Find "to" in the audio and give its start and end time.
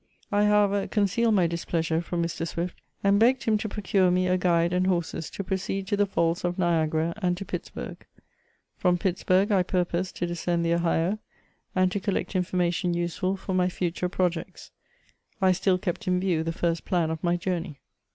3.59-3.69, 5.29-5.43, 5.89-5.95, 7.37-7.45, 10.15-10.25, 11.91-11.99